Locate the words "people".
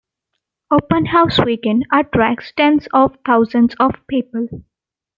4.07-4.47